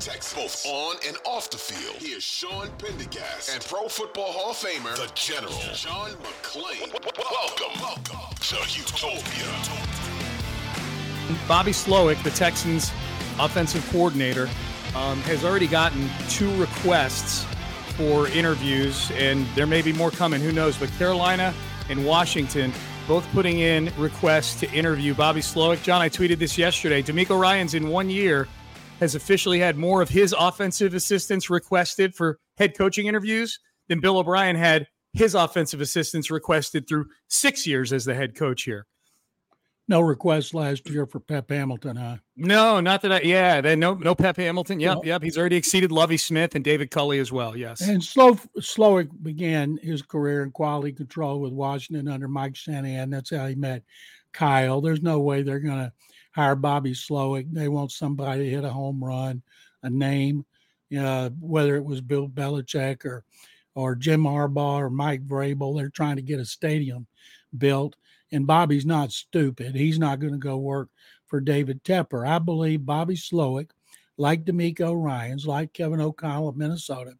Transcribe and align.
All 0.00 0.06
Texas, 0.06 0.32
both 0.32 0.66
on 0.66 0.96
and 1.06 1.16
off 1.26 1.50
the 1.50 1.58
field. 1.58 1.96
Here's 1.98 2.22
Sean 2.22 2.68
Pendergast 2.78 3.50
and 3.52 3.62
Pro 3.62 3.86
Football 3.86 4.32
Hall 4.32 4.52
of 4.52 4.56
Famer, 4.56 4.96
the 4.96 5.12
General, 5.14 5.52
John 5.74 6.12
McClain. 6.12 6.90
Welcome, 7.18 7.82
welcome 7.82 8.34
to 8.40 8.56
Utopia. 8.78 9.44
Bobby 11.46 11.72
Slowik, 11.72 12.22
the 12.22 12.30
Texans' 12.30 12.90
offensive 13.38 13.86
coordinator, 13.90 14.48
um, 14.96 15.20
has 15.22 15.44
already 15.44 15.66
gotten 15.66 16.08
two 16.30 16.50
requests 16.56 17.44
for 17.96 18.26
interviews, 18.28 19.10
and 19.16 19.46
there 19.54 19.66
may 19.66 19.82
be 19.82 19.92
more 19.92 20.10
coming. 20.10 20.40
Who 20.40 20.52
knows? 20.52 20.78
But 20.78 20.88
Carolina 20.92 21.52
and 21.90 22.06
Washington 22.06 22.72
both 23.06 23.30
putting 23.32 23.58
in 23.58 23.92
requests 23.98 24.60
to 24.60 24.72
interview 24.72 25.12
Bobby 25.12 25.40
Slowik. 25.40 25.82
John, 25.82 26.00
I 26.00 26.08
tweeted 26.08 26.38
this 26.38 26.56
yesterday. 26.56 27.02
DeMeco 27.02 27.38
Ryans 27.38 27.74
in 27.74 27.88
one 27.88 28.08
year 28.08 28.48
has 29.00 29.14
officially 29.14 29.58
had 29.58 29.76
more 29.76 30.02
of 30.02 30.10
his 30.10 30.34
offensive 30.38 30.94
assistants 30.94 31.50
requested 31.50 32.14
for 32.14 32.38
head 32.58 32.76
coaching 32.76 33.06
interviews 33.06 33.58
than 33.88 33.98
Bill 33.98 34.18
O'Brien 34.18 34.54
had 34.54 34.86
his 35.14 35.34
offensive 35.34 35.80
assistants 35.80 36.30
requested 36.30 36.86
through 36.86 37.06
six 37.28 37.66
years 37.66 37.92
as 37.92 38.04
the 38.04 38.14
head 38.14 38.36
coach 38.36 38.62
here. 38.62 38.86
No 39.88 40.00
request 40.00 40.54
last 40.54 40.88
year 40.88 41.04
for 41.04 41.18
Pep 41.18 41.50
Hamilton, 41.50 41.96
huh? 41.96 42.18
No, 42.36 42.78
not 42.78 43.02
that 43.02 43.10
I. 43.10 43.20
Yeah, 43.22 43.60
then 43.60 43.80
no, 43.80 43.94
no 43.94 44.14
Pep 44.14 44.36
Hamilton. 44.36 44.78
Yep, 44.78 44.96
no. 44.98 45.02
yep. 45.02 45.22
He's 45.22 45.36
already 45.36 45.56
exceeded 45.56 45.90
Lovie 45.90 46.16
Smith 46.16 46.54
and 46.54 46.62
David 46.62 46.92
Culley 46.92 47.18
as 47.18 47.32
well. 47.32 47.56
Yes. 47.56 47.80
And 47.80 48.04
Slow 48.04 48.34
Slowik 48.60 49.08
began 49.22 49.78
his 49.82 50.02
career 50.02 50.44
in 50.44 50.52
quality 50.52 50.92
control 50.92 51.40
with 51.40 51.52
Washington 51.52 52.06
under 52.06 52.28
Mike 52.28 52.54
Shanahan. 52.54 53.10
That's 53.10 53.30
how 53.30 53.48
he 53.48 53.56
met 53.56 53.82
Kyle. 54.32 54.80
There's 54.80 55.02
no 55.02 55.18
way 55.18 55.42
they're 55.42 55.58
going 55.58 55.78
to 55.78 55.92
hire 56.32 56.56
Bobby 56.56 56.92
Slowik. 56.92 57.52
They 57.52 57.68
want 57.68 57.92
somebody 57.92 58.44
to 58.44 58.50
hit 58.50 58.64
a 58.64 58.70
home 58.70 59.02
run, 59.02 59.42
a 59.82 59.90
name, 59.90 60.44
uh, 60.98 61.30
whether 61.40 61.76
it 61.76 61.84
was 61.84 62.00
Bill 62.00 62.28
Belichick 62.28 63.04
or 63.04 63.24
or 63.74 63.94
Jim 63.94 64.24
Harbaugh 64.24 64.78
or 64.78 64.90
Mike 64.90 65.26
Vrabel. 65.26 65.76
They're 65.76 65.90
trying 65.90 66.16
to 66.16 66.22
get 66.22 66.40
a 66.40 66.44
stadium 66.44 67.06
built 67.56 67.96
and 68.32 68.46
Bobby's 68.46 68.86
not 68.86 69.12
stupid. 69.12 69.74
He's 69.74 69.98
not 69.98 70.20
going 70.20 70.32
to 70.32 70.38
go 70.38 70.56
work 70.56 70.88
for 71.26 71.40
David 71.40 71.82
Tepper. 71.84 72.26
I 72.26 72.38
believe 72.38 72.86
Bobby 72.86 73.16
Slowick, 73.16 73.70
like 74.16 74.44
DeMeco 74.44 75.00
Ryans, 75.00 75.46
like 75.46 75.72
Kevin 75.72 76.00
O'Connell 76.00 76.48
of 76.48 76.56
Minnesota, 76.56 77.14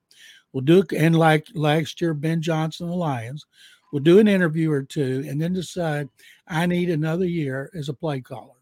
will 0.53 0.61
do 0.61 0.83
and 0.97 1.17
like 1.17 1.47
last 1.55 2.01
year 2.01 2.15
Ben 2.15 2.43
Johnson 2.43 2.87
of 2.87 2.91
the 2.91 2.97
Lions, 2.97 3.47
will 3.93 4.01
do 4.01 4.19
an 4.19 4.29
interview 4.29 4.71
or 4.71 4.83
two 4.83 5.25
and 5.29 5.41
then 5.41 5.53
decide 5.53 6.09
I 6.47 6.67
need 6.67 6.91
another 6.91 7.25
year 7.25 7.71
as 7.75 7.89
a 7.89 7.95
play 7.95 8.21
caller. 8.21 8.60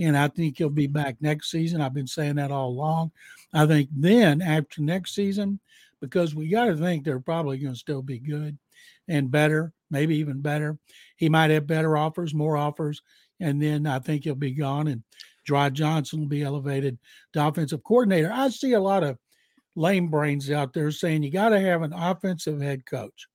And 0.00 0.16
I 0.16 0.28
think 0.28 0.58
he'll 0.58 0.70
be 0.70 0.86
back 0.86 1.16
next 1.20 1.50
season. 1.50 1.80
I've 1.80 1.94
been 1.94 2.06
saying 2.06 2.36
that 2.36 2.50
all 2.50 2.68
along. 2.70 3.12
I 3.52 3.66
think 3.66 3.90
then 3.94 4.40
after 4.40 4.80
next 4.80 5.14
season, 5.14 5.60
because 6.00 6.34
we 6.34 6.48
got 6.48 6.64
to 6.66 6.76
think 6.76 7.04
they're 7.04 7.20
probably 7.20 7.58
going 7.58 7.74
to 7.74 7.78
still 7.78 8.02
be 8.02 8.18
good 8.18 8.58
and 9.08 9.30
better, 9.30 9.72
maybe 9.90 10.16
even 10.16 10.40
better. 10.40 10.78
He 11.16 11.28
might 11.28 11.50
have 11.50 11.66
better 11.66 11.96
offers, 11.96 12.32
more 12.32 12.56
offers, 12.56 13.02
and 13.40 13.60
then 13.62 13.86
I 13.86 13.98
think 13.98 14.24
he'll 14.24 14.34
be 14.34 14.52
gone. 14.52 14.88
And 14.88 15.02
Jerrod 15.46 15.74
Johnson 15.74 16.20
will 16.20 16.28
be 16.28 16.42
elevated 16.42 16.98
to 17.34 17.46
offensive 17.46 17.84
coordinator. 17.84 18.30
I 18.32 18.48
see 18.48 18.72
a 18.72 18.80
lot 18.80 19.02
of 19.02 19.18
lame 19.76 20.08
brains 20.08 20.50
out 20.50 20.72
there 20.72 20.90
saying 20.90 21.22
you 21.22 21.30
got 21.30 21.50
to 21.50 21.60
have 21.60 21.82
an 21.82 21.92
offensive 21.92 22.60
head 22.60 22.86
coach. 22.86 23.26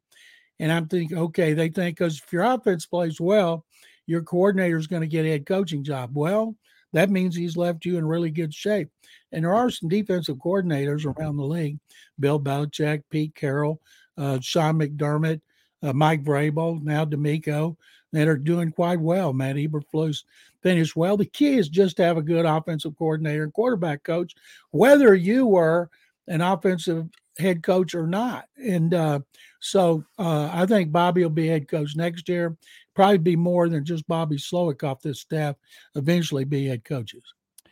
And 0.59 0.71
I'm 0.71 0.87
thinking, 0.87 1.17
okay, 1.17 1.53
they 1.53 1.69
think 1.69 1.97
because 1.97 2.21
if 2.25 2.31
your 2.31 2.43
offense 2.43 2.85
plays 2.85 3.19
well, 3.19 3.65
your 4.07 4.21
coordinator 4.21 4.77
is 4.77 4.87
going 4.87 5.01
to 5.01 5.07
get 5.07 5.25
a 5.25 5.29
head 5.29 5.45
coaching 5.45 5.83
job. 5.83 6.11
Well, 6.13 6.55
that 6.93 7.09
means 7.09 7.35
he's 7.35 7.57
left 7.57 7.85
you 7.85 7.97
in 7.97 8.05
really 8.05 8.31
good 8.31 8.53
shape. 8.53 8.89
And 9.31 9.43
there 9.43 9.53
are 9.53 9.69
some 9.69 9.89
defensive 9.89 10.37
coordinators 10.37 11.05
around 11.05 11.37
the 11.37 11.43
league 11.43 11.77
Bill 12.19 12.39
Belichick, 12.39 13.03
Pete 13.09 13.35
Carroll, 13.35 13.81
uh, 14.17 14.39
Sean 14.41 14.79
McDermott, 14.79 15.41
uh, 15.83 15.93
Mike 15.93 16.23
Vrabel, 16.23 16.81
now 16.81 17.03
DeMeco, 17.03 17.75
that 18.13 18.27
are 18.27 18.37
doing 18.37 18.71
quite 18.71 18.99
well. 18.99 19.33
Matt 19.33 19.57
Eberflus 19.57 20.23
finished 20.63 20.95
well. 20.95 21.17
The 21.17 21.25
key 21.25 21.57
is 21.57 21.67
just 21.67 21.97
to 21.97 22.03
have 22.03 22.17
a 22.17 22.21
good 22.21 22.45
offensive 22.45 22.97
coordinator 22.97 23.43
and 23.43 23.53
quarterback 23.53 24.03
coach, 24.03 24.33
whether 24.71 25.13
you 25.13 25.45
were 25.45 25.89
an 26.27 26.41
offensive 26.41 27.09
head 27.37 27.61
coach 27.61 27.93
or 27.93 28.07
not. 28.07 28.45
And 28.57 28.93
uh, 28.93 29.19
so 29.59 30.05
uh, 30.17 30.49
I 30.51 30.65
think 30.65 30.91
Bobby 30.91 31.23
will 31.23 31.29
be 31.29 31.47
head 31.47 31.67
coach 31.67 31.95
next 31.95 32.29
year. 32.29 32.55
Probably 32.95 33.17
be 33.17 33.35
more 33.35 33.67
than 33.69 33.83
just 33.83 34.07
Bobby 34.07 34.37
Slowik 34.37 34.83
off 34.83 35.01
this 35.01 35.19
staff. 35.19 35.55
Eventually, 35.95 36.45
be 36.45 36.67
head 36.67 36.83
coaches. 36.83 37.23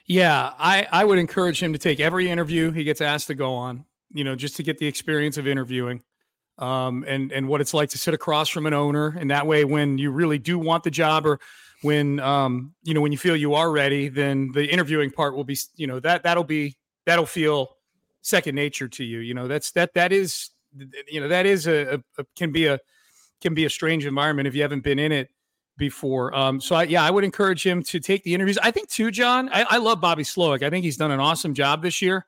Yeah, 0.05 0.51
I 0.59 0.87
I 0.91 1.05
would 1.05 1.17
encourage 1.17 1.63
him 1.63 1.73
to 1.73 1.79
take 1.79 1.99
every 1.99 2.29
interview 2.29 2.71
he 2.71 2.83
gets 2.83 3.01
asked 3.01 3.27
to 3.27 3.35
go 3.35 3.53
on. 3.53 3.85
You 4.11 4.23
know, 4.23 4.35
just 4.35 4.57
to 4.57 4.63
get 4.63 4.77
the 4.77 4.85
experience 4.85 5.37
of 5.37 5.47
interviewing 5.47 6.03
um, 6.57 7.03
and 7.07 7.31
and 7.31 7.47
what 7.47 7.61
it's 7.61 7.73
like 7.73 7.89
to 7.89 7.97
sit 7.97 8.13
across 8.13 8.49
from 8.49 8.65
an 8.65 8.73
owner. 8.73 9.15
And 9.17 9.31
that 9.31 9.47
way, 9.47 9.65
when 9.65 9.97
you 9.97 10.11
really 10.11 10.37
do 10.37 10.59
want 10.59 10.83
the 10.83 10.91
job, 10.91 11.25
or 11.25 11.39
when 11.81 12.19
um, 12.19 12.73
you 12.83 12.93
know 12.93 13.01
when 13.01 13.11
you 13.11 13.17
feel 13.17 13.35
you 13.35 13.53
are 13.53 13.71
ready, 13.71 14.09
then 14.09 14.51
the 14.53 14.65
interviewing 14.65 15.11
part 15.11 15.35
will 15.35 15.43
be 15.43 15.57
you 15.75 15.87
know 15.87 15.99
that 16.01 16.23
that'll 16.23 16.43
be 16.43 16.77
that'll 17.05 17.25
feel 17.25 17.77
second 18.21 18.55
nature 18.55 18.87
to 18.87 19.03
you. 19.03 19.19
You 19.19 19.33
know 19.33 19.47
that's 19.47 19.71
that 19.71 19.93
that 19.95 20.11
is 20.11 20.49
you 21.07 21.21
know 21.21 21.27
that 21.27 21.45
is 21.45 21.67
a, 21.67 21.95
a, 21.95 22.21
a 22.21 22.25
can 22.35 22.51
be 22.51 22.67
a 22.67 22.79
can 23.43 23.53
be 23.53 23.65
a 23.65 23.69
strange 23.69 24.05
environment 24.07 24.47
if 24.47 24.55
you 24.55 24.63
haven't 24.63 24.83
been 24.83 24.97
in 24.97 25.11
it 25.11 25.29
before. 25.77 26.35
Um, 26.35 26.59
so 26.59 26.75
I, 26.75 26.83
yeah, 26.83 27.03
I 27.03 27.11
would 27.11 27.23
encourage 27.23 27.65
him 27.65 27.83
to 27.83 27.99
take 27.99 28.23
the 28.23 28.33
interviews. 28.33 28.57
I 28.57 28.71
think 28.71 28.89
too, 28.89 29.11
John. 29.11 29.49
I, 29.49 29.65
I 29.69 29.77
love 29.77 30.01
Bobby 30.01 30.23
Slowik. 30.23 30.63
I 30.63 30.69
think 30.69 30.83
he's 30.83 30.97
done 30.97 31.11
an 31.11 31.19
awesome 31.19 31.53
job 31.53 31.81
this 31.83 32.01
year. 32.01 32.25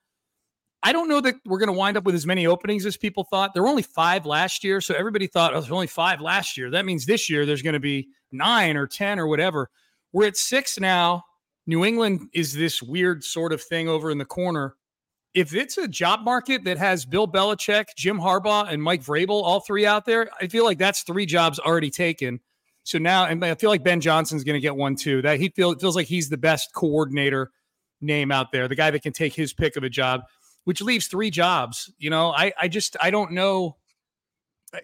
I 0.84 0.94
don't 0.94 1.10
know 1.10 1.22
that 1.22 1.36
we're 1.46 1.58
going 1.58 1.68
to 1.68 1.74
wind 1.74 1.98
up 1.98 2.04
with 2.04 2.14
as 2.14 2.28
many 2.28 2.46
openings 2.46 2.86
as 2.86 2.96
people 2.96 3.24
thought. 3.24 3.54
There 3.54 3.64
were 3.64 3.70
only 3.70 3.82
five 3.82 4.26
last 4.26 4.64
year. 4.64 4.82
So 4.82 4.94
everybody 4.94 5.26
thought, 5.26 5.54
oh, 5.56 5.60
there's 5.60 5.72
only 5.72 5.88
five 5.88 6.22
last 6.22 6.58
year. 6.58 6.70
That 6.70 6.86
means 6.86 7.08
this 7.08 7.28
year 7.28 7.46
there's 7.46 7.64
going 7.64 7.74
to 7.74 7.80
be 7.80 8.10
nine 8.32 8.78
or 8.78 8.86
10 8.86 9.18
or 9.18 9.26
whatever. 9.26 9.70
We're 10.14 10.28
at 10.28 10.38
six 10.38 10.80
now. 10.80 11.24
New 11.66 11.84
England 11.84 12.30
is 12.34 12.54
this 12.54 12.84
weird 12.84 13.24
sort 13.24 13.52
of 13.52 13.64
thing 13.64 13.90
over 13.90 14.12
in 14.12 14.20
the 14.20 14.26
corner. 14.26 14.76
If 15.36 15.54
it's 15.54 15.78
a 15.78 15.88
job 15.88 16.22
market 16.22 16.64
that 16.64 16.78
has 16.78 17.04
Bill 17.06 17.28
Belichick, 17.28 17.88
Jim 17.98 18.18
Harbaugh, 18.18 18.72
and 18.72 18.82
Mike 18.82 19.04
Vrabel, 19.04 19.44
all 19.44 19.60
three 19.60 19.86
out 19.86 20.06
there, 20.06 20.30
I 20.42 20.48
feel 20.48 20.64
like 20.64 20.78
that's 20.78 21.02
three 21.02 21.26
jobs 21.26 21.60
already 21.60 21.92
taken. 21.92 22.40
So 22.84 23.00
now, 23.00 23.26
and 23.26 23.44
I 23.44 23.54
feel 23.56 23.70
like 23.70 23.84
Ben 23.84 24.00
Johnson's 24.00 24.46
going 24.46 24.54
to 24.54 24.62
get 24.62 24.78
one 24.78 24.96
too. 24.96 25.22
That 25.24 25.40
he 25.40 25.50
feels 25.50 25.82
feels 25.82 25.96
like 25.96 26.08
he's 26.08 26.30
the 26.30 26.38
best 26.38 26.74
coordinator 26.74 27.52
name 28.00 28.32
out 28.32 28.54
there, 28.54 28.70
the 28.70 28.76
guy 28.76 28.92
that 28.92 29.02
can 29.02 29.12
take 29.12 29.34
his 29.34 29.54
pick 29.54 29.76
of 29.76 29.84
a 29.84 29.90
job, 29.90 30.22
which 30.64 30.82
leaves 30.82 31.08
three 31.08 31.32
jobs. 31.32 31.92
You 31.98 32.12
know, 32.12 32.32
I 32.32 32.54
I 32.58 32.68
just 32.70 32.96
I 33.02 33.12
don't 33.12 33.32
know. 33.32 33.76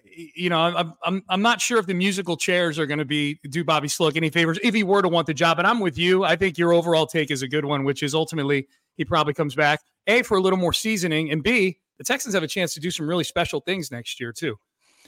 You 0.04 0.50
know, 0.50 0.60
I'm 0.60 0.94
I'm 1.02 1.22
I'm 1.30 1.42
not 1.42 1.62
sure 1.62 1.78
if 1.78 1.86
the 1.86 1.94
musical 1.94 2.36
chairs 2.36 2.78
are 2.78 2.86
going 2.86 2.98
to 2.98 3.04
be 3.06 3.38
do 3.48 3.64
Bobby 3.64 3.88
Slowik 3.88 4.16
any 4.16 4.30
favors 4.30 4.58
if 4.62 4.74
he 4.74 4.82
were 4.82 5.00
to 5.00 5.08
want 5.08 5.26
the 5.26 5.34
job. 5.34 5.58
And 5.58 5.66
I'm 5.66 5.80
with 5.80 5.96
you. 5.96 6.24
I 6.24 6.36
think 6.36 6.58
your 6.58 6.74
overall 6.74 7.06
take 7.06 7.30
is 7.30 7.40
a 7.40 7.48
good 7.48 7.64
one, 7.64 7.84
which 7.84 8.02
is 8.02 8.14
ultimately 8.14 8.66
he 8.96 9.04
probably 9.04 9.34
comes 9.34 9.54
back 9.54 9.80
a 10.06 10.22
for 10.22 10.36
a 10.36 10.40
little 10.40 10.58
more 10.58 10.72
seasoning, 10.72 11.30
and 11.30 11.42
b 11.42 11.78
the 11.98 12.04
Texans 12.04 12.34
have 12.34 12.42
a 12.42 12.48
chance 12.48 12.74
to 12.74 12.80
do 12.80 12.90
some 12.90 13.08
really 13.08 13.24
special 13.24 13.60
things 13.60 13.90
next 13.90 14.18
year 14.18 14.32
too. 14.32 14.56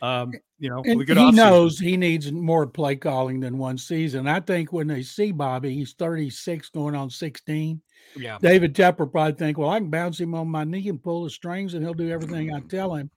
Um, 0.03 0.33
you 0.59 0.69
know, 0.71 0.83
and 0.85 1.09
he 1.09 1.31
knows 1.33 1.79
he 1.79 1.97
needs 1.97 2.31
more 2.33 2.67
play 2.67 2.97
calling 2.97 3.41
than 3.41 3.59
one 3.59 3.79
season. 3.79 4.27
I 4.27 4.41
think 4.41 4.73
when 4.73 4.87
they 4.87 5.03
see 5.03 5.33
Bobby, 5.33 5.75
he's 5.75 5.95
36 5.95 6.69
going 6.71 6.95
on 6.95 7.11
16. 7.11 7.81
Yeah. 8.17 8.39
David 8.41 8.75
Tepper 8.75 9.11
probably 9.11 9.35
think, 9.35 9.57
well, 9.57 9.71
I 9.71 9.79
can 9.79 9.91
bounce 9.91 10.21
him 10.21 10.35
on 10.35 10.49
my 10.49 10.65
knee 10.65 10.89
and 10.89 11.03
pull 11.03 11.25
the 11.25 11.31
strings 11.31 11.75
and 11.75 11.83
he'll 11.85 11.95
do 11.95 12.11
everything 12.11 12.53
I 12.53 12.61
tell 12.61 12.95
him. 12.95 13.11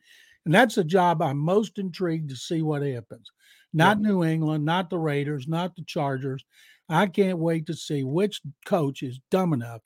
And 0.45 0.53
that's 0.53 0.75
the 0.75 0.83
job 0.83 1.21
I'm 1.21 1.37
most 1.37 1.77
intrigued 1.77 2.29
to 2.29 2.35
see 2.35 2.61
what 2.61 2.83
happens. 2.83 3.29
Not 3.73 3.97
yeah. 4.01 4.09
New 4.09 4.23
England, 4.23 4.63
not 4.63 4.89
the 4.89 4.99
Raiders, 4.99 5.47
not 5.47 5.75
the 5.75 5.83
Chargers. 5.83 6.43
I 6.89 7.07
can't 7.07 7.37
wait 7.37 7.65
to 7.67 7.73
see 7.73 8.03
which 8.03 8.41
coach 8.65 9.03
is 9.03 9.19
dumb 9.29 9.51
enough 9.51 9.81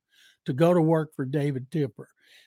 to 0.46 0.54
go 0.54 0.74
to 0.74 0.82
work 0.82 1.16
for 1.16 1.26
David 1.26 1.70
Tepper. 1.72 2.06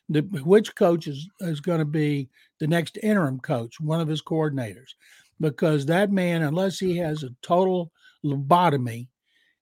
the, 0.09 0.21
which 0.21 0.75
coach 0.75 1.07
is, 1.07 1.29
is 1.41 1.61
going 1.61 1.79
to 1.79 1.85
be 1.85 2.29
the 2.61 2.67
next 2.67 2.99
interim 3.03 3.41
coach, 3.41 3.81
one 3.81 4.01
of 4.01 4.09
his 4.09 4.23
coordinators, 4.23 4.95
because 5.41 5.87
that 5.87 6.11
man, 6.11 6.43
unless 6.43 6.79
he 6.79 6.97
has 6.97 7.23
a 7.23 7.31
total 7.43 7.91
lobotomy 8.25 9.09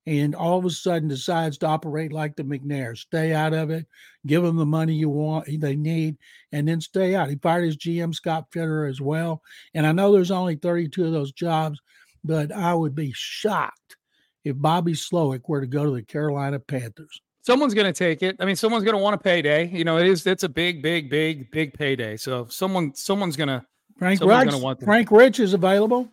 and 0.04 0.34
all 0.34 0.58
of 0.58 0.64
a 0.64 0.70
sudden 0.70 1.08
decides 1.08 1.58
to 1.58 1.66
operate 1.66 2.12
like 2.12 2.34
the 2.34 2.42
McNair, 2.42 2.96
stay 2.96 3.32
out 3.32 3.54
of 3.54 3.70
it, 3.70 3.86
give 4.26 4.42
them 4.42 4.56
the 4.56 4.66
money 4.66 4.94
you 4.94 5.08
want, 5.08 5.48
they 5.60 5.76
need, 5.76 6.16
and 6.50 6.66
then 6.66 6.80
stay 6.80 7.14
out. 7.14 7.30
He 7.30 7.36
fired 7.36 7.64
his 7.64 7.76
GM 7.76 8.12
Scott 8.12 8.50
Fitterer 8.50 8.90
as 8.90 9.00
well. 9.00 9.42
And 9.74 9.86
I 9.86 9.92
know 9.92 10.12
there's 10.12 10.32
only 10.32 10.56
32 10.56 11.06
of 11.06 11.12
those 11.12 11.32
jobs, 11.32 11.80
but 12.24 12.50
I 12.50 12.74
would 12.74 12.96
be 12.96 13.12
shocked 13.14 13.96
if 14.44 14.56
Bobby 14.58 14.94
Slowik 14.94 15.42
were 15.48 15.60
to 15.60 15.68
go 15.68 15.84
to 15.84 15.92
the 15.92 16.02
Carolina 16.02 16.58
Panthers 16.58 17.22
someone's 17.42 17.74
going 17.74 17.86
to 17.86 17.92
take 17.92 18.22
it. 18.22 18.36
I 18.40 18.44
mean, 18.44 18.56
someone's 18.56 18.84
going 18.84 18.96
to 18.96 19.02
want 19.02 19.14
a 19.14 19.18
payday. 19.18 19.68
You 19.68 19.84
know, 19.84 19.98
it 19.98 20.06
is 20.06 20.26
it's 20.26 20.44
a 20.44 20.48
big, 20.48 20.82
big, 20.82 21.10
big, 21.10 21.50
big 21.50 21.74
payday. 21.74 22.16
So 22.16 22.46
someone 22.46 22.94
someone's 22.94 23.36
going 23.36 23.48
to 23.48 23.64
Frank 23.98 24.20
Reich, 24.22 24.80
Frank 24.82 25.10
Rich 25.10 25.40
is 25.40 25.54
available. 25.54 26.08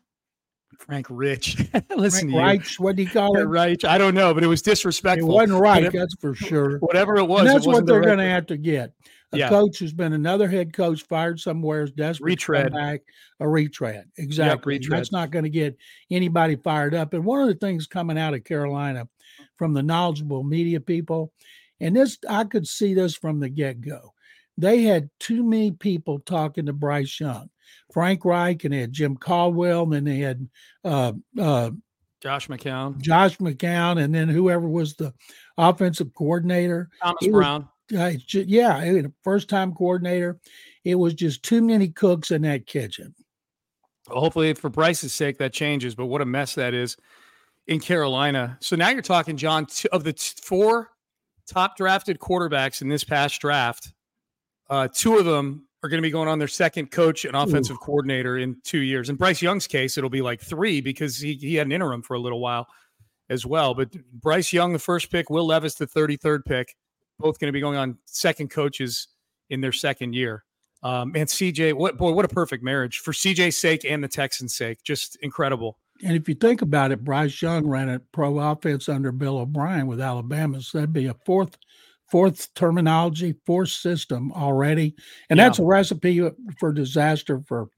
Frank 0.77 1.07
Rich. 1.09 1.57
Listen 1.95 2.31
Frank 2.31 2.61
Reich, 2.61 2.73
what 2.77 2.95
do 2.95 3.03
you 3.03 3.09
call 3.09 3.37
it? 3.37 3.43
Right. 3.43 3.83
I 3.83 3.97
don't 3.97 4.13
know, 4.13 4.33
but 4.33 4.43
it 4.43 4.47
was 4.47 4.61
disrespectful. 4.61 5.29
It 5.29 5.33
wasn't 5.33 5.59
right, 5.59 5.83
whatever, 5.83 5.97
that's 5.97 6.15
for 6.19 6.35
sure. 6.35 6.77
Whatever 6.79 7.17
it 7.17 7.25
was. 7.25 7.41
And 7.41 7.49
that's 7.49 7.65
what 7.65 7.85
they're 7.85 7.99
the 7.99 8.05
going 8.05 8.19
to 8.19 8.25
have 8.25 8.45
to 8.47 8.57
get. 8.57 8.93
A 9.31 9.37
yeah. 9.37 9.49
coach 9.49 9.77
who's 9.77 9.93
been 9.93 10.13
another 10.13 10.47
head 10.47 10.73
coach 10.73 11.03
fired 11.03 11.39
somewhere 11.39 11.83
is 11.83 11.91
desperate 11.91 12.31
retread. 12.31 12.73
back. 12.73 13.01
A 13.39 13.47
retread. 13.47 14.05
Exactly. 14.17 14.73
Yep, 14.73 14.83
retread. 14.83 14.99
That's 14.99 15.11
not 15.11 15.29
going 15.29 15.43
to 15.43 15.49
get 15.49 15.77
anybody 16.09 16.55
fired 16.55 16.95
up. 16.95 17.13
And 17.13 17.23
one 17.23 17.41
of 17.41 17.47
the 17.47 17.53
things 17.53 17.85
coming 17.85 18.17
out 18.17 18.33
of 18.33 18.43
Carolina 18.43 19.07
from 19.59 19.73
the 19.73 19.83
knowledgeable 19.83 20.43
media 20.43 20.79
people 20.79 21.31
and 21.79 21.95
this, 21.95 22.17
I 22.27 22.43
could 22.43 22.67
see 22.67 22.93
this 22.93 23.15
from 23.15 23.39
the 23.39 23.49
get 23.49 23.81
go. 23.81 24.13
They 24.57 24.83
had 24.83 25.09
too 25.19 25.43
many 25.43 25.71
people 25.71 26.19
talking 26.19 26.65
to 26.65 26.73
Bryce 26.73 27.19
Young, 27.19 27.49
Frank 27.93 28.25
Reich, 28.25 28.63
and 28.65 28.73
they 28.73 28.79
had 28.79 28.91
Jim 28.91 29.15
Caldwell, 29.15 29.83
and 29.83 29.93
then 29.93 30.03
they 30.03 30.19
had 30.19 30.47
uh, 30.83 31.13
uh, 31.39 31.71
Josh 32.21 32.49
McCown, 32.49 32.99
Josh 32.99 33.37
McCown, 33.37 34.03
and 34.03 34.13
then 34.13 34.27
whoever 34.27 34.67
was 34.67 34.95
the 34.95 35.13
offensive 35.57 36.13
coordinator, 36.13 36.89
Thomas 37.01 37.27
Brown. 37.27 37.69
Was, 37.89 37.99
uh, 37.99 38.39
yeah, 38.45 39.01
first 39.23 39.47
time 39.47 39.73
coordinator. 39.73 40.39
It 40.83 40.95
was 40.95 41.13
just 41.13 41.43
too 41.43 41.61
many 41.61 41.87
cooks 41.87 42.31
in 42.31 42.41
that 42.41 42.67
kitchen. 42.67 43.15
Well, 44.09 44.19
hopefully, 44.19 44.53
for 44.55 44.69
Bryce's 44.69 45.13
sake, 45.13 45.37
that 45.37 45.53
changes. 45.53 45.95
But 45.95 46.07
what 46.07 46.21
a 46.21 46.25
mess 46.25 46.55
that 46.55 46.73
is 46.73 46.97
in 47.69 47.79
Carolina. 47.79 48.57
So 48.61 48.75
now 48.75 48.89
you're 48.89 49.03
talking, 49.03 49.37
John, 49.37 49.67
of 49.91 50.03
the 50.03 50.13
four 50.41 50.89
top 51.47 51.77
drafted 51.77 52.19
quarterbacks 52.19 52.81
in 52.81 52.89
this 52.89 53.03
past 53.03 53.39
draft, 53.39 53.93
uh, 54.71 54.87
two 54.91 55.17
of 55.17 55.25
them 55.25 55.67
are 55.83 55.89
going 55.89 55.99
to 55.99 56.05
be 56.05 56.09
going 56.09 56.27
on 56.27 56.39
their 56.39 56.47
second 56.47 56.89
coach 56.89 57.25
and 57.25 57.35
offensive 57.35 57.75
Ooh. 57.75 57.85
coordinator 57.85 58.39
in 58.39 58.57
two 58.63 58.79
years. 58.79 59.09
In 59.09 59.15
Bryce 59.15 59.41
Young's 59.41 59.67
case, 59.67 59.97
it'll 59.99 60.09
be 60.09 60.23
like 60.23 60.41
three 60.41 60.81
because 60.81 61.19
he, 61.19 61.35
he 61.35 61.55
had 61.55 61.67
an 61.67 61.71
interim 61.71 62.01
for 62.01 62.15
a 62.15 62.19
little 62.19 62.39
while 62.39 62.67
as 63.29 63.45
well. 63.45 63.75
But 63.75 63.91
Bryce 64.13 64.51
Young, 64.51 64.73
the 64.73 64.79
first 64.79 65.11
pick, 65.11 65.29
Will 65.29 65.45
Levis, 65.45 65.75
the 65.75 65.85
33rd 65.85 66.45
pick, 66.45 66.75
both 67.19 67.39
going 67.39 67.49
to 67.49 67.53
be 67.53 67.61
going 67.61 67.77
on 67.77 67.99
second 68.05 68.49
coaches 68.49 69.09
in 69.51 69.61
their 69.61 69.71
second 69.71 70.13
year. 70.13 70.43
Um, 70.81 71.11
and 71.15 71.29
CJ, 71.29 71.73
what 71.73 71.97
boy, 71.97 72.13
what 72.13 72.25
a 72.25 72.29
perfect 72.29 72.63
marriage 72.63 72.97
for 72.99 73.11
CJ's 73.11 73.57
sake 73.57 73.85
and 73.85 74.03
the 74.03 74.07
Texans' 74.07 74.55
sake. 74.57 74.79
Just 74.83 75.17
incredible. 75.17 75.77
And 76.03 76.15
if 76.15 76.29
you 76.29 76.35
think 76.35 76.61
about 76.61 76.91
it, 76.91 77.03
Bryce 77.03 77.41
Young 77.41 77.67
ran 77.67 77.89
a 77.89 77.99
pro 77.99 78.39
offense 78.39 78.87
under 78.87 79.11
Bill 79.11 79.39
O'Brien 79.39 79.87
with 79.87 79.99
Alabama. 79.99 80.61
So 80.61 80.77
that'd 80.77 80.93
be 80.93 81.07
a 81.07 81.15
fourth 81.25 81.57
fourth 82.09 82.53
terminology, 82.55 83.35
fourth 83.45 83.69
system 83.69 84.31
already. 84.33 84.95
And 85.29 85.37
yeah. 85.37 85.45
that's 85.45 85.59
a 85.59 85.63
recipe 85.63 86.27
for 86.59 86.73
disaster 86.73 87.41
for 87.47 87.69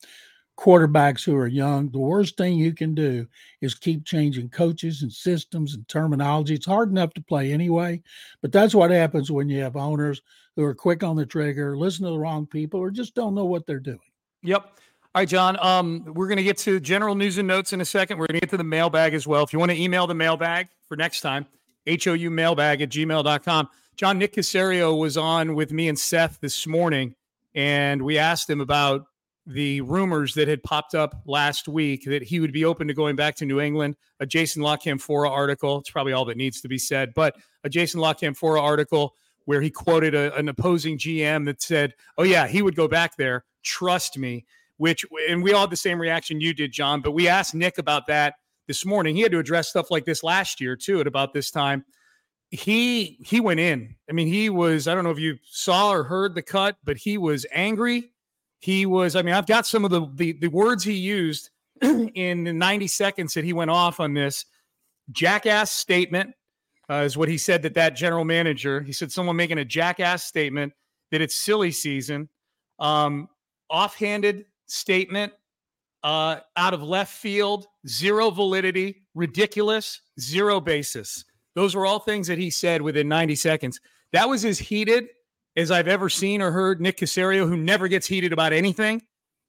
quarterbacks 0.58 1.26
who 1.26 1.36
are 1.36 1.48
young. 1.48 1.90
The 1.90 2.00
worst 2.00 2.38
thing 2.38 2.58
you 2.58 2.74
can 2.74 2.94
do 2.94 3.28
is 3.62 3.74
keep 3.74 4.06
changing 4.06 4.50
coaches 4.50 5.02
and 5.02 5.12
systems 5.12 5.74
and 5.74 5.88
terminology. 5.88 6.54
It's 6.54 6.66
hard 6.66 6.92
enough 6.92 7.14
to 7.16 7.22
play 7.22 7.52
anyway, 7.52 8.02
but 8.42 8.52
that's 8.52 8.76
what 8.76 8.92
happens 8.92 9.32
when 9.32 9.50
you 9.50 9.62
have 9.62 9.76
owners 9.76 10.22
who 10.56 10.64
are 10.64 10.76
quick 10.76 11.04
on 11.04 11.16
the 11.16 11.26
trigger, 11.26 11.78
listen 11.78 12.06
to 12.06 12.12
the 12.12 12.20
wrong 12.20 12.46
people, 12.46 12.80
or 12.80 12.92
just 12.92 13.16
don't 13.16 13.34
know 13.34 13.46
what 13.46 13.66
they're 13.66 13.80
doing. 13.80 14.00
Yep. 14.44 14.78
All 15.14 15.20
right, 15.20 15.28
John. 15.28 15.58
Um, 15.60 16.06
we're 16.06 16.28
going 16.28 16.38
to 16.38 16.44
get 16.44 16.58
to 16.60 16.80
general 16.80 17.16
news 17.16 17.38
and 17.38 17.46
notes 17.46 17.74
in 17.74 17.82
a 17.82 17.86
second. 17.86 18.18
We're 18.18 18.28
going 18.28 18.40
to 18.40 18.46
get 18.46 18.50
to 18.52 18.58
the 18.58 18.64
mailbag 18.64 19.14
as 19.14 19.28
well. 19.28 19.44
If 19.44 19.52
you 19.52 19.60
want 19.60 19.72
to 19.72 19.78
email 19.78 20.08
the 20.08 20.16
mailbag 20.16 20.70
for 20.88 20.96
next 20.96 21.20
time, 21.20 21.48
HOU 21.86 22.30
mailbag 22.30 22.82
at 22.82 22.88
gmail.com. 22.88 23.68
John 23.98 24.18
Nick 24.18 24.36
Caserio 24.36 24.98
was 24.98 25.18
on 25.18 25.54
with 25.54 25.74
me 25.74 25.90
and 25.90 26.00
Seth 26.00 26.40
this 26.40 26.66
morning, 26.66 27.14
and 27.54 28.02
we 28.02 28.18
asked 28.18 28.50
him 28.50 28.62
about 28.62 29.08
the 29.46 29.82
rumors 29.82 30.34
that 30.36 30.48
had 30.48 30.64
popped 30.64 30.96
up 30.96 31.22
last 31.26 31.68
week 31.68 32.06
that 32.06 32.24
he 32.24 32.40
would 32.40 32.54
be 32.54 32.64
open 32.64 32.88
to 32.88 32.94
going 32.94 33.18
back 33.18 33.36
to 33.36 33.46
New 33.46 33.60
England. 33.60 33.98
A 34.22 34.26
Jason 34.26 34.62
La 34.62 34.78
Canfora 34.78 35.30
article. 35.30 35.80
It's 35.80 35.90
probably 35.90 36.14
all 36.14 36.24
that 36.24 36.38
needs 36.38 36.62
to 36.62 36.70
be 36.70 36.78
said, 36.78 37.14
but 37.14 37.36
a 37.66 37.70
Jason 37.70 38.00
La 38.00 38.14
Canfora 38.14 38.62
article 38.62 39.16
where 39.44 39.60
he 39.60 39.70
quoted 39.70 40.16
a, 40.16 40.34
an 40.38 40.48
opposing 40.48 40.98
GM 40.98 41.44
that 41.48 41.62
said, 41.62 41.96
"Oh 42.18 42.24
yeah, 42.24 42.48
he 42.48 42.62
would 42.62 42.78
go 42.78 42.88
back 42.88 43.18
there. 43.18 43.44
Trust 43.62 44.18
me." 44.18 44.46
Which, 44.82 45.06
and 45.30 45.44
we 45.44 45.54
all 45.54 45.62
had 45.62 45.70
the 45.70 45.78
same 45.78 46.02
reaction 46.02 46.42
you 46.42 46.56
did, 46.56 46.72
John, 46.72 47.02
but 47.02 47.12
we 47.12 47.28
asked 47.28 47.54
Nick 47.54 47.78
about 47.78 48.08
that 48.08 48.34
this 48.68 48.84
morning. 48.84 49.16
He 49.16 49.22
had 49.22 49.32
to 49.32 49.38
address 49.38 49.70
stuff 49.70 49.92
like 49.92 50.06
this 50.06 50.24
last 50.24 50.60
year 50.60 50.76
too 50.76 51.00
at 51.00 51.06
about 51.06 51.34
this 51.34 51.52
time. 51.52 51.86
He 52.50 53.20
he 53.24 53.40
went 53.40 53.60
in. 53.60 53.96
I 54.10 54.14
mean, 54.14 54.28
he 54.28 54.50
was, 54.50 54.88
I 54.88 54.96
don't 54.96 55.04
know 55.04 55.12
if 55.12 55.20
you 55.20 55.38
saw 55.44 55.92
or 55.92 56.04
heard 56.04 56.34
the 56.34 56.42
cut, 56.42 56.78
but 56.84 56.98
he 56.98 57.20
was 57.20 57.46
angry. 57.54 58.10
He 58.60 58.88
was, 58.88 59.16
I 59.16 59.22
mean, 59.22 59.36
I've 59.36 59.46
got 59.46 59.68
some 59.68 59.86
of 59.86 59.92
the 59.92 60.08
the, 60.16 60.32
the 60.32 60.48
words 60.48 60.84
he 60.84 60.94
used 60.94 61.52
in 61.84 62.44
the 62.44 62.52
90 62.52 62.88
seconds 62.88 63.36
that 63.36 63.44
he 63.44 63.54
went 63.54 63.70
off 63.70 64.00
on 64.00 64.16
this 64.16 64.46
jackass 65.12 65.72
statement 65.72 66.34
uh, 66.90 67.04
is 67.04 67.16
what 67.16 67.30
he 67.30 67.38
said 67.38 67.62
that 67.62 67.76
that 67.76 67.96
general 67.96 68.26
manager 68.26 68.82
he 68.82 68.94
said 68.94 69.12
someone 69.12 69.36
making 69.36 69.58
a 69.58 69.66
jackass 69.66 70.24
statement 70.24 70.74
that 71.12 71.22
it's 71.22 71.36
silly 71.36 71.72
season 71.72 72.30
um 72.80 73.28
offhanded 73.70 74.46
statement 74.72 75.34
uh, 76.04 76.38
out 76.58 76.74
of 76.74 76.82
left 76.82 77.14
field, 77.14 77.68
zero 77.88 78.30
validity, 78.32 79.04
ridiculous, 79.14 80.02
zero 80.20 80.60
basis. 80.60 81.26
Those 81.56 81.76
were 81.76 81.86
all 81.86 82.00
things 82.00 82.28
that 82.28 82.38
he 82.38 82.50
said 82.50 82.82
within 82.82 83.08
90 83.08 83.36
seconds. 83.36 83.80
That 84.14 84.30
was 84.30 84.46
as 84.46 84.58
heated 84.58 85.08
as 85.58 85.70
I've 85.70 85.88
ever 85.88 86.10
seen 86.10 86.42
or 86.42 86.52
heard 86.52 86.82
Nick 86.82 86.98
Caserio, 86.98 87.48
who 87.48 87.58
never 87.58 87.88
gets 87.88 88.08
heated 88.08 88.34
about 88.34 88.54
anything. 88.54 89.02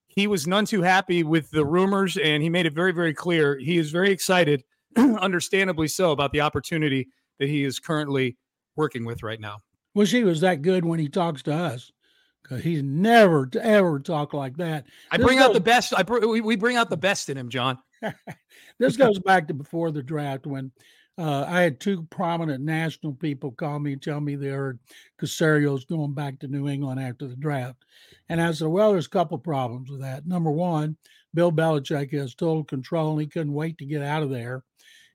He 0.09 0.27
was 0.27 0.47
none 0.47 0.67
too 0.67 0.83
happy 0.83 1.23
with 1.23 1.51
the 1.53 1.65
rumors, 1.65 2.17
and 2.19 2.43
he 2.43 2.51
made 2.51 2.67
it 2.67 2.75
very, 2.75 2.93
very 2.93 3.15
clear. 3.15 3.59
He 3.59 3.79
is 3.79 3.91
very 3.91 4.11
excited, 4.11 4.63
understandably 4.97 5.89
so, 5.89 6.11
about 6.11 6.33
the 6.33 6.41
opportunity 6.41 7.09
that 7.39 7.49
he 7.49 7.65
is 7.65 7.79
currently 7.79 8.37
working 8.77 9.05
with 9.05 9.23
right 9.23 9.41
now. 9.41 9.61
Wish 9.95 10.11
he 10.11 10.25
was 10.25 10.41
that 10.41 10.63
good 10.63 10.85
when 10.85 10.99
he 10.99 11.09
talks 11.09 11.43
to 11.45 11.55
us 11.55 11.93
because 12.43 12.63
he's 12.63 12.83
never 12.83 13.49
ever 13.61 14.01
talk 14.01 14.33
like 14.35 14.57
that. 14.57 14.87
I 15.11 15.17
This 15.17 15.27
bring 15.27 15.39
out 15.39 15.53
the 15.53 15.61
best. 15.61 15.93
I 15.97 16.03
br- 16.03 16.27
we, 16.27 16.41
we 16.41 16.57
bring 16.57 16.77
out 16.77 16.91
the 16.91 16.97
best 16.97 17.29
in 17.29 17.37
him, 17.37 17.49
John. 17.49 17.79
this 18.79 18.97
goes 18.97 19.19
back 19.21 19.49
to 19.49 19.55
before 19.55 19.91
the 19.91 20.03
draft 20.03 20.47
when 20.47 20.73
uh, 21.19 21.45
I 21.47 21.61
had 21.61 21.79
two 21.79 22.05
prominent 22.05 22.65
national 22.65 23.15
people 23.15 23.53
call 23.53 23.79
me 23.79 23.93
and 23.93 24.03
tell 24.03 24.21
me 24.21 24.35
they 24.35 24.49
heard 24.49 24.79
Caserio's 25.21 25.85
going 25.85 26.15
back 26.15 26.39
to 26.41 26.49
New 26.49 26.69
England 26.69 27.01
after 27.01 27.29
the 27.29 27.37
draft. 27.37 27.85
And 28.29 28.41
I 28.41 28.53
said, 28.53 28.69
well, 28.69 28.93
there's 28.93 29.07
a 29.07 29.11
couple 29.11 29.39
problems 29.39 29.91
with 29.91 30.01
that. 30.01 30.27
Number 30.27 30.51
one, 30.51 30.97
Bill 31.35 31.53
Belichick 31.53 32.13
has 32.13 32.35
total 32.35 32.65
control 32.65 33.13
and 33.13 33.21
he 33.21 33.27
couldn't 33.27 33.53
wait 33.53 33.79
to 33.79 33.85
get 33.85 34.03
out 34.03 34.23
of 34.23 34.31
there. 34.31 34.65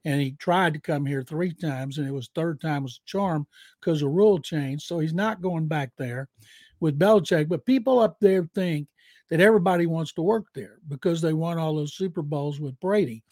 And 0.06 0.22
he 0.22 0.32
tried 0.34 0.74
to 0.76 0.80
come 0.80 1.06
here 1.06 1.22
three 1.22 1.54
times, 1.54 1.98
and 1.98 2.08
it 2.08 2.14
was 2.14 2.30
third 2.34 2.62
time 2.62 2.84
was 2.84 3.02
a 3.04 3.10
charm 3.10 3.46
because 3.82 4.00
the 4.00 4.08
rule 4.08 4.40
changed. 4.40 4.86
So 4.86 5.00
he's 5.00 5.14
not 5.14 5.42
going 5.42 5.68
back 5.68 5.92
there 5.98 6.30
with 6.80 7.00
Belichick. 7.00 7.48
But 7.48 7.66
people 7.66 8.00
up 8.00 8.18
there 8.20 8.48
think 8.56 8.88
that 9.30 9.42
everybody 9.42 9.86
wants 9.86 10.14
to 10.14 10.22
work 10.22 10.46
there 10.54 10.80
because 10.88 11.22
they 11.22 11.34
won 11.34 11.58
all 11.58 11.76
those 11.76 11.96
Super 11.96 12.22
Bowls 12.22 12.60
with 12.60 12.80
Brady. 12.80 13.24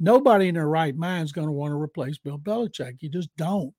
Nobody 0.00 0.48
in 0.48 0.54
their 0.54 0.68
right 0.68 0.96
mind 0.96 1.24
is 1.24 1.32
going 1.32 1.46
to 1.46 1.52
want 1.52 1.70
to 1.70 1.80
replace 1.80 2.18
Bill 2.18 2.38
Belichick. 2.38 2.96
You 3.00 3.08
just 3.08 3.34
don't. 3.36 3.72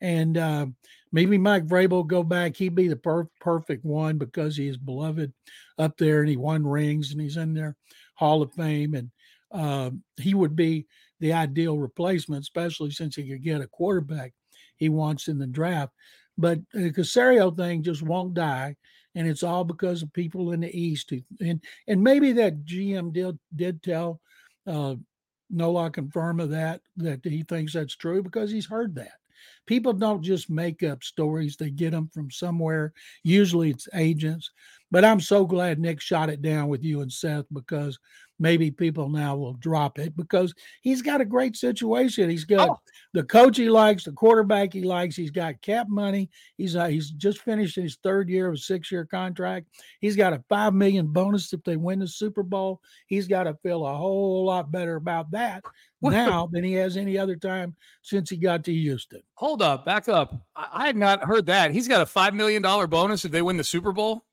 And 0.00 0.38
uh, 0.38 0.66
maybe 1.12 1.36
Mike 1.36 1.66
Vrabel 1.66 2.06
go 2.06 2.22
back. 2.22 2.56
He'd 2.56 2.74
be 2.74 2.88
the 2.88 2.96
per- 2.96 3.28
perfect 3.40 3.84
one 3.84 4.16
because 4.16 4.56
he 4.56 4.68
is 4.68 4.78
beloved 4.78 5.32
up 5.76 5.98
there 5.98 6.20
and 6.20 6.28
he 6.28 6.36
won 6.36 6.66
rings 6.66 7.12
and 7.12 7.20
he's 7.20 7.36
in 7.36 7.52
their 7.52 7.76
Hall 8.14 8.40
of 8.40 8.52
Fame. 8.54 8.94
And 8.94 9.10
um, 9.52 10.02
he 10.16 10.34
would 10.34 10.56
be 10.56 10.86
the 11.20 11.34
ideal 11.34 11.78
replacement, 11.78 12.42
especially 12.42 12.92
since 12.92 13.16
he 13.16 13.28
could 13.28 13.42
get 13.42 13.60
a 13.60 13.66
quarterback 13.66 14.32
he 14.78 14.88
wants 14.88 15.28
in 15.28 15.38
the 15.38 15.46
draft. 15.46 15.92
But 16.38 16.60
the 16.72 16.92
Caserio 16.92 17.54
thing 17.54 17.82
just 17.82 18.02
won't 18.02 18.34
die 18.34 18.76
and 19.18 19.26
it's 19.26 19.42
all 19.42 19.64
because 19.64 20.02
of 20.02 20.12
people 20.12 20.52
in 20.52 20.60
the 20.60 20.80
East. 20.80 21.12
And 21.40 21.60
and 21.88 22.02
maybe 22.02 22.32
that 22.32 22.64
GM 22.64 23.12
did 23.12 23.36
did 23.56 23.82
tell 23.82 24.20
uh, 24.66 24.94
confirm 25.92 26.38
of 26.38 26.50
that 26.50 26.80
that 26.98 27.24
he 27.24 27.42
thinks 27.42 27.72
that's 27.72 27.96
true 27.96 28.22
because 28.22 28.50
he's 28.50 28.66
heard 28.66 28.94
that. 28.94 29.14
People 29.66 29.92
don't 29.92 30.22
just 30.22 30.50
make 30.50 30.84
up 30.84 31.02
stories; 31.02 31.56
they 31.56 31.70
get 31.70 31.90
them 31.90 32.08
from 32.14 32.30
somewhere. 32.30 32.92
Usually, 33.24 33.70
it's 33.70 33.88
agents. 33.94 34.50
But 34.90 35.04
I'm 35.04 35.20
so 35.20 35.44
glad 35.44 35.80
Nick 35.80 36.00
shot 36.00 36.30
it 36.30 36.40
down 36.40 36.68
with 36.68 36.84
you 36.84 37.00
and 37.00 37.12
Seth 37.12 37.46
because 37.52 37.98
maybe 38.38 38.70
people 38.70 39.08
now 39.08 39.36
will 39.36 39.54
drop 39.54 39.98
it 39.98 40.16
because 40.16 40.54
he's 40.82 41.02
got 41.02 41.20
a 41.20 41.24
great 41.24 41.56
situation. 41.56 42.30
He's 42.30 42.44
got 42.44 42.68
Oh. 42.70 42.78
the 43.14 43.22
coach 43.24 43.56
he 43.56 43.68
likes, 43.68 44.04
the 44.04 44.12
quarterback 44.12 44.72
he 44.72 44.82
likes. 44.82 45.16
He's 45.16 45.30
got 45.30 45.60
cap 45.62 45.88
money. 45.88 46.30
He's 46.56 46.76
uh, 46.76 46.86
he's 46.86 47.10
just 47.10 47.40
finished 47.40 47.76
his 47.76 47.96
third 48.02 48.28
year 48.28 48.48
of 48.48 48.54
a 48.54 48.58
six 48.58 48.90
year 48.92 49.04
contract. 49.04 49.66
He's 50.00 50.16
got 50.16 50.32
a 50.32 50.42
five 50.48 50.74
million 50.74 51.08
bonus 51.08 51.52
if 51.52 51.62
they 51.64 51.76
win 51.76 51.98
the 51.98 52.08
Super 52.08 52.42
Bowl. 52.42 52.80
He's 53.06 53.26
got 53.28 53.44
to 53.44 53.54
feel 53.62 53.86
a 53.86 53.94
whole 53.94 54.44
lot 54.44 54.70
better 54.70 54.96
about 54.96 55.30
that 55.32 55.64
now 56.00 56.46
than 56.46 56.62
he 56.62 56.74
has 56.74 56.96
any 56.96 57.18
other 57.18 57.34
time 57.36 57.74
since 58.02 58.30
he 58.30 58.36
got 58.36 58.64
to 58.64 58.72
Houston. 58.72 59.20
Hold 59.34 59.62
up, 59.62 59.84
back 59.84 60.08
up. 60.08 60.34
I, 60.54 60.68
I 60.72 60.86
had 60.86 60.96
not 60.96 61.24
heard 61.24 61.46
that. 61.46 61.72
He's 61.72 61.88
got 61.88 62.00
a 62.00 62.06
five 62.06 62.34
million 62.34 62.62
dollar 62.62 62.86
bonus 62.86 63.24
if 63.24 63.32
they 63.32 63.42
win 63.42 63.56
the 63.56 63.64
Super 63.64 63.92
Bowl. 63.92 64.24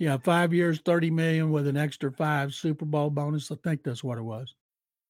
Yeah, 0.00 0.16
five 0.16 0.52
years, 0.52 0.80
thirty 0.80 1.10
million 1.12 1.52
with 1.52 1.68
an 1.68 1.76
extra 1.76 2.10
five 2.10 2.54
Super 2.54 2.84
Bowl 2.84 3.08
bonus. 3.10 3.52
I 3.52 3.56
think 3.62 3.84
that's 3.84 4.02
what 4.02 4.18
it 4.18 4.22
was. 4.22 4.56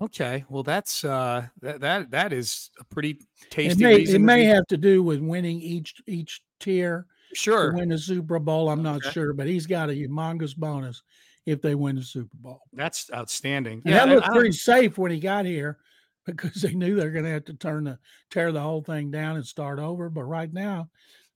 Okay, 0.00 0.44
well 0.48 0.62
that's 0.62 1.04
uh 1.04 1.46
that 1.62 1.80
that 1.80 2.10
that 2.10 2.32
is 2.32 2.70
a 2.78 2.84
pretty 2.84 3.10
It 3.42 3.50
tasty 3.50 3.82
may 3.82 3.96
reason. 3.96 4.16
it 4.16 4.24
may 4.24 4.42
be- 4.42 4.46
have 4.46 4.66
to 4.68 4.76
do 4.76 5.02
with 5.02 5.20
winning 5.20 5.60
each 5.60 5.94
each 6.06 6.42
tier 6.60 7.06
sure. 7.34 7.72
win 7.74 7.88
the 7.88 7.98
Super 7.98 8.38
Bowl. 8.38 8.68
I'm 8.70 8.82
not 8.82 8.98
Okay. 8.98 9.10
sure, 9.10 9.32
but 9.32 9.46
he's 9.46 9.66
got 9.66 9.90
a 9.90 9.92
humongous 9.92 10.56
bonus 10.56 11.02
if 11.46 11.60
they 11.60 11.74
win 11.74 11.96
the 11.96 12.02
Super 12.02 12.36
Bowl. 12.36 12.60
That's 12.72 13.10
outstanding. 13.12 13.82
And 13.84 13.94
that 13.94 14.02
and 14.04 14.12
looked 14.12 14.28
I- 14.28 14.32
pretty 14.32 14.52
safe 14.52 14.96
when 14.98 15.10
he 15.10 15.18
got 15.18 15.44
here 15.44 15.78
because 16.26 16.62
they 16.62 16.74
knew 16.74 16.94
they're 16.94 17.10
going 17.10 17.24
to 17.24 17.30
have 17.32 17.46
to 17.46 17.54
turn 17.54 17.84
the 17.84 17.98
tear 18.30 18.52
the 18.52 18.60
whole 18.60 18.82
thing 18.82 19.10
down 19.10 19.36
and 19.36 19.44
start 19.46 19.78
over. 19.80 20.08
But 20.10 20.24
right 20.24 20.52
now, 20.52 20.88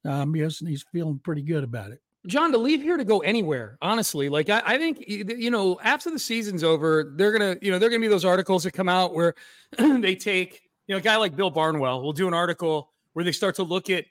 I'm 0.05 0.33
guessing 0.33 0.69
he's 0.69 0.85
feeling 0.93 1.19
pretty 1.19 1.43
good 1.43 1.65
about 1.65 1.91
it. 1.91 2.01
John, 2.26 2.52
to 2.52 2.59
leave 2.59 2.81
here 2.81 2.97
to 2.97 3.04
go 3.04 3.19
anywhere, 3.21 3.76
honestly, 3.83 4.28
like 4.28 4.49
I, 4.49 4.62
I 4.64 4.78
think 4.78 5.04
you 5.07 5.50
know, 5.50 5.78
after 5.83 6.11
the 6.11 6.19
season's 6.19 6.64
over, 6.64 7.12
they're 7.16 7.33
gonna, 7.33 7.57
you 7.61 7.71
know, 7.71 7.78
they're 7.78 7.90
gonna 7.90 8.00
be 8.00 8.09
those 8.09 8.25
articles 8.25 8.64
that 8.64 8.73
come 8.73 8.88
out 8.88 9.14
where 9.14 9.35
they 9.78 10.16
take, 10.16 10.62
you 10.87 10.95
know, 10.95 10.99
a 10.99 11.02
guy 11.02 11.16
like 11.16 11.37
Bill 11.37 11.50
Barnwell 11.50 12.02
will 12.02 12.12
do 12.14 12.26
an 12.26 12.35
article 12.35 12.90
where 13.12 13.25
they 13.25 13.33
start 13.33 13.57
to 13.57 13.62
look 13.62 13.90
at 13.90 14.07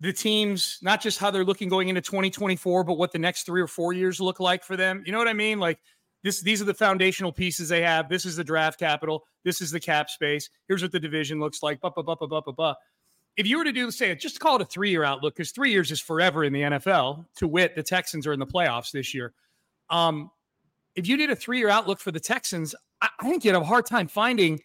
the 0.00 0.12
teams, 0.12 0.78
not 0.80 1.02
just 1.02 1.18
how 1.18 1.30
they're 1.30 1.44
looking 1.44 1.68
going 1.68 1.88
into 1.88 2.00
2024, 2.00 2.84
but 2.84 2.94
what 2.94 3.12
the 3.12 3.18
next 3.18 3.44
three 3.44 3.60
or 3.60 3.66
four 3.66 3.92
years 3.92 4.20
look 4.20 4.40
like 4.40 4.62
for 4.62 4.76
them. 4.76 5.02
You 5.04 5.12
know 5.12 5.18
what 5.18 5.28
I 5.28 5.32
mean? 5.32 5.58
Like 5.58 5.78
this, 6.22 6.40
these 6.40 6.62
are 6.62 6.66
the 6.66 6.74
foundational 6.74 7.32
pieces 7.32 7.68
they 7.68 7.82
have. 7.82 8.08
This 8.08 8.24
is 8.24 8.36
the 8.36 8.44
draft 8.44 8.78
capital. 8.78 9.24
This 9.44 9.60
is 9.60 9.70
the 9.70 9.80
cap 9.80 10.08
space. 10.10 10.48
Here's 10.68 10.82
what 10.82 10.92
the 10.92 11.00
division 11.00 11.40
looks 11.40 11.62
like. 11.62 11.80
Ba, 11.80 11.90
ba, 11.90 12.02
ba, 12.02 12.16
ba, 12.16 12.26
ba, 12.28 12.52
ba, 12.52 12.76
if 13.38 13.46
you 13.46 13.56
were 13.56 13.64
to 13.64 13.72
do 13.72 13.90
say 13.92 14.14
just 14.16 14.40
call 14.40 14.56
it 14.56 14.62
a 14.62 14.64
three 14.64 14.90
year 14.90 15.04
outlook 15.04 15.36
because 15.36 15.52
three 15.52 15.70
years 15.70 15.90
is 15.92 16.00
forever 16.00 16.44
in 16.44 16.52
the 16.52 16.62
NFL. 16.62 17.24
To 17.36 17.48
wit, 17.48 17.76
the 17.76 17.82
Texans 17.84 18.26
are 18.26 18.32
in 18.32 18.40
the 18.40 18.46
playoffs 18.46 18.90
this 18.90 19.14
year. 19.14 19.32
Um, 19.88 20.30
if 20.96 21.06
you 21.06 21.16
did 21.16 21.30
a 21.30 21.36
three 21.36 21.58
year 21.58 21.68
outlook 21.68 22.00
for 22.00 22.10
the 22.10 22.20
Texans, 22.20 22.74
I, 23.00 23.08
I 23.20 23.28
think 23.28 23.44
you'd 23.44 23.54
have 23.54 23.62
a 23.62 23.66
hard 23.66 23.86
time 23.86 24.08
finding 24.08 24.60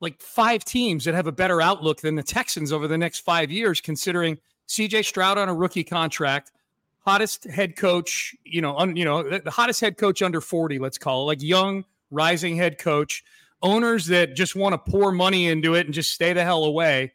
like 0.00 0.22
five 0.22 0.64
teams 0.64 1.04
that 1.04 1.14
have 1.14 1.26
a 1.26 1.32
better 1.32 1.60
outlook 1.60 2.00
than 2.00 2.14
the 2.14 2.22
Texans 2.22 2.72
over 2.72 2.86
the 2.86 2.96
next 2.96 3.20
five 3.20 3.50
years, 3.50 3.80
considering 3.80 4.38
CJ 4.68 5.04
Stroud 5.04 5.36
on 5.36 5.48
a 5.48 5.54
rookie 5.54 5.84
contract, 5.84 6.52
hottest 7.00 7.44
head 7.44 7.74
coach, 7.74 8.34
you 8.44 8.62
know, 8.62 8.76
un, 8.76 8.94
you 8.94 9.04
know, 9.04 9.28
the, 9.28 9.40
the 9.40 9.50
hottest 9.50 9.80
head 9.80 9.98
coach 9.98 10.22
under 10.22 10.40
40, 10.40 10.78
let's 10.78 10.98
call 10.98 11.22
it, 11.22 11.26
like 11.26 11.42
young, 11.42 11.84
rising 12.12 12.56
head 12.56 12.78
coach, 12.78 13.24
owners 13.60 14.06
that 14.06 14.36
just 14.36 14.54
want 14.54 14.72
to 14.72 14.90
pour 14.90 15.10
money 15.10 15.48
into 15.48 15.74
it 15.74 15.86
and 15.86 15.94
just 15.94 16.12
stay 16.12 16.32
the 16.32 16.44
hell 16.44 16.64
away 16.64 17.12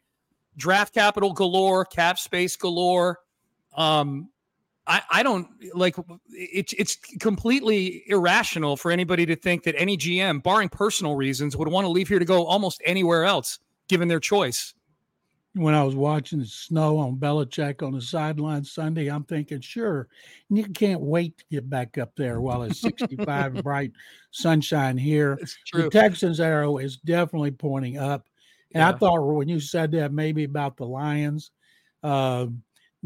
draft 0.56 0.94
capital 0.94 1.32
galore, 1.32 1.84
cap 1.84 2.18
space 2.18 2.56
galore. 2.56 3.18
Um, 3.76 4.28
I, 4.86 5.02
I 5.10 5.22
don't 5.22 5.46
like 5.74 5.94
it's 6.30 6.72
it's 6.72 6.96
completely 7.20 8.02
irrational 8.08 8.76
for 8.76 8.90
anybody 8.90 9.24
to 9.26 9.36
think 9.36 9.62
that 9.62 9.76
any 9.78 9.96
GM, 9.96 10.42
barring 10.42 10.68
personal 10.68 11.14
reasons, 11.14 11.56
would 11.56 11.68
want 11.68 11.84
to 11.84 11.88
leave 11.88 12.08
here 12.08 12.18
to 12.18 12.24
go 12.24 12.44
almost 12.44 12.82
anywhere 12.84 13.24
else, 13.24 13.60
given 13.88 14.08
their 14.08 14.18
choice. 14.18 14.74
When 15.54 15.74
I 15.74 15.82
was 15.82 15.96
watching 15.96 16.38
the 16.38 16.46
snow 16.46 16.98
on 16.98 17.16
Belichick 17.16 17.84
on 17.84 17.92
the 17.92 18.00
sideline 18.00 18.64
Sunday, 18.64 19.08
I'm 19.08 19.24
thinking, 19.24 19.60
sure, 19.60 20.08
you 20.48 20.64
can't 20.64 21.00
wait 21.00 21.38
to 21.38 21.44
get 21.50 21.68
back 21.68 21.98
up 21.98 22.14
there 22.16 22.40
while 22.40 22.62
it's 22.62 22.80
65 22.80 23.54
bright 23.62 23.90
sunshine 24.30 24.96
here. 24.96 25.38
The 25.72 25.90
Texans 25.90 26.38
arrow 26.38 26.78
is 26.78 26.98
definitely 26.98 27.50
pointing 27.50 27.98
up. 27.98 28.26
And 28.72 28.82
I 28.82 28.92
thought 28.92 29.20
when 29.20 29.48
you 29.48 29.60
said 29.60 29.92
that 29.92 30.12
maybe 30.12 30.44
about 30.44 30.76
the 30.76 30.86
Lions, 30.86 31.50
uh, 32.02 32.46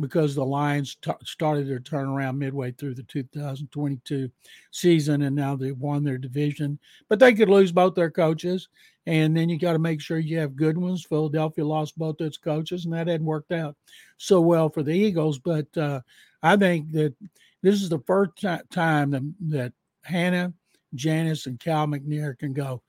because 0.00 0.34
the 0.34 0.44
Lions 0.44 0.96
t- 0.96 1.12
started 1.24 1.68
their 1.68 1.78
turnaround 1.78 2.36
midway 2.36 2.72
through 2.72 2.94
the 2.94 3.04
2022 3.04 4.30
season, 4.72 5.22
and 5.22 5.36
now 5.36 5.54
they've 5.54 5.78
won 5.78 6.02
their 6.02 6.18
division. 6.18 6.78
But 7.08 7.20
they 7.20 7.32
could 7.32 7.48
lose 7.48 7.70
both 7.70 7.94
their 7.94 8.10
coaches, 8.10 8.68
and 9.06 9.36
then 9.36 9.48
you 9.48 9.58
got 9.58 9.74
to 9.74 9.78
make 9.78 10.00
sure 10.00 10.18
you 10.18 10.38
have 10.38 10.56
good 10.56 10.76
ones. 10.76 11.04
Philadelphia 11.04 11.64
lost 11.64 11.96
both 11.96 12.20
its 12.20 12.36
coaches, 12.36 12.84
and 12.84 12.94
that 12.94 13.06
hadn't 13.06 13.26
worked 13.26 13.52
out 13.52 13.76
so 14.16 14.40
well 14.40 14.68
for 14.68 14.82
the 14.82 14.92
Eagles. 14.92 15.38
But 15.38 15.74
uh, 15.76 16.00
I 16.42 16.56
think 16.56 16.90
that 16.92 17.14
this 17.62 17.80
is 17.80 17.88
the 17.88 18.00
first 18.00 18.32
ti- 18.36 18.58
time 18.70 19.10
that, 19.10 19.34
that 19.48 19.72
Hannah, 20.02 20.52
Janice, 20.94 21.46
and 21.46 21.58
Cal 21.60 21.86
McNair 21.86 22.36
can 22.36 22.52
go, 22.52 22.82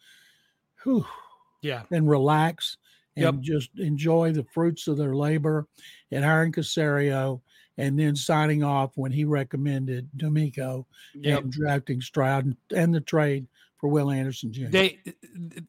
whew, 0.83 1.05
Yeah. 1.65 1.83
and 1.91 2.07
relax 2.09 2.77
and 3.17 3.23
Yep. 3.23 3.39
just 3.41 3.69
enjoy 3.79 4.31
the 4.33 4.43
fruits 4.53 4.87
of 4.87 4.97
their 4.97 5.15
labor 5.15 5.67
and 6.11 6.23
hiring 6.23 6.51
Caserio 6.51 7.41
and 7.77 7.97
then 7.99 8.15
signing 8.15 8.63
off 8.63 8.91
when 8.95 9.11
he 9.11 9.25
recommended 9.25 10.09
DeMeco 10.17 10.85
Yep. 11.15 11.43
and 11.43 11.51
drafting 11.51 12.01
Stroud 12.01 12.55
and, 12.75 12.93
the 12.95 13.01
trade 13.01 13.47
for 13.77 13.89
Will 13.89 14.09
Anderson 14.11 14.51
Jr. 14.53 14.67
They 14.67 14.99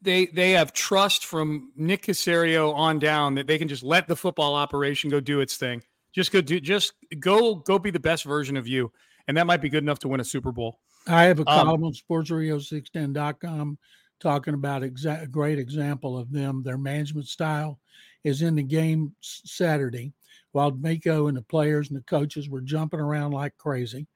they 0.01 0.25
they 0.27 0.51
have 0.51 0.71
trust 0.73 1.25
from 1.25 1.71
Nick 1.75 2.03
Caserio 2.03 2.73
on 2.73 2.99
down 2.99 3.35
that 3.35 3.47
they 3.47 3.57
can 3.57 3.67
just 3.67 3.83
let 3.83 4.07
the 4.07 4.15
football 4.15 4.55
operation 4.55 5.09
go 5.09 5.19
do 5.19 5.39
its 5.41 5.57
thing. 5.57 5.83
Just 6.13 6.31
go 6.31 6.39
do 6.41 6.59
just 6.61 6.93
go 7.19 7.55
go 7.55 7.77
be 7.79 7.91
the 7.91 7.99
best 7.99 8.23
version 8.23 8.55
of 8.57 8.67
you. 8.67 8.91
and 9.27 9.35
that 9.35 9.45
might 9.45 9.61
be 9.61 9.67
good 9.67 9.83
enough 9.83 9.99
to 9.99 10.07
win 10.07 10.21
a 10.21 10.23
Super 10.23 10.53
Bowl. 10.53 10.79
I 11.05 11.23
have 11.23 11.39
a 11.39 11.49
Um, 11.49 11.65
column 11.65 11.83
on 11.83 11.91
sportsradio610.com 11.93 13.77
talking 14.19 14.53
about 14.53 14.81
exa- 14.81 15.23
a 15.23 15.27
great 15.27 15.59
example 15.59 16.17
of 16.17 16.31
them. 16.31 16.63
Their 16.63 16.77
management 16.77 17.27
style 17.27 17.79
is 18.23 18.41
in 18.41 18.55
the 18.55 18.63
game 18.63 19.13
Saturday 19.21 20.13
while 20.51 20.71
Miko 20.71 21.27
and 21.27 21.37
the 21.37 21.41
players 21.43 21.89
and 21.89 21.97
the 21.97 22.03
coaches 22.03 22.49
were 22.49 22.61
jumping 22.61 22.99
around 22.99 23.31
like 23.31 23.55
crazy. 23.57 24.07